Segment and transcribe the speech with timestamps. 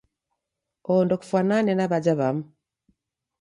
[0.89, 2.43] Oho ndokufwanane na w'aja w'amu.